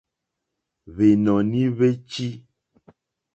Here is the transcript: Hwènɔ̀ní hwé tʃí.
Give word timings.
Hwènɔ̀ní 0.93 1.61
hwé 1.75 1.89
tʃí. 2.09 2.27